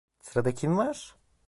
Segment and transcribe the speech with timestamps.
[0.21, 1.15] Sırada kim var?